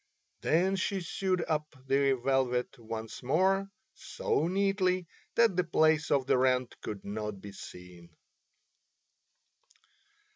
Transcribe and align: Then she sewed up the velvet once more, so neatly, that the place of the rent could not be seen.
Then 0.41 0.77
she 0.77 1.01
sewed 1.01 1.45
up 1.47 1.75
the 1.85 2.13
velvet 2.25 2.79
once 2.79 3.21
more, 3.21 3.69
so 3.93 4.47
neatly, 4.47 5.05
that 5.35 5.55
the 5.55 5.63
place 5.63 6.09
of 6.09 6.25
the 6.25 6.39
rent 6.39 6.75
could 6.81 7.05
not 7.05 7.39
be 7.39 7.51
seen. 7.51 8.09